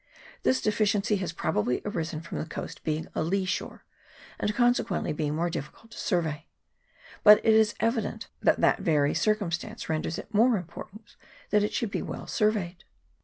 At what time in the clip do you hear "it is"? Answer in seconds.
7.45-7.75